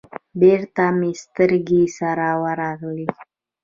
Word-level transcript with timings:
بېرته 0.39 0.85
مې 0.97 1.11
سترگې 1.23 1.83
سره 1.97 2.27
ورغلې. 2.43 3.07